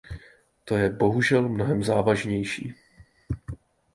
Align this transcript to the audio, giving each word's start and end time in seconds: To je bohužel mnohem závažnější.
To 0.65 0.77
je 0.77 0.89
bohužel 0.89 1.49
mnohem 1.49 1.83
závažnější. 1.83 2.73